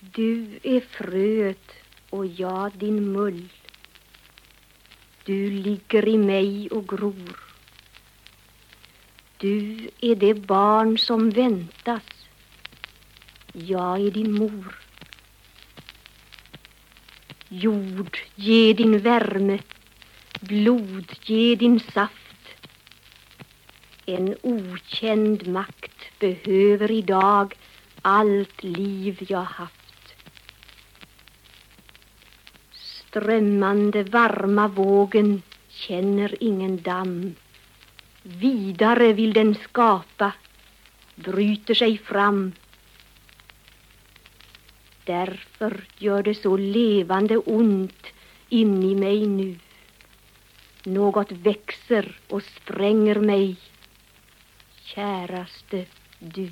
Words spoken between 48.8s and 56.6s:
i mig nu. Något växer och spränger mig, käraste du.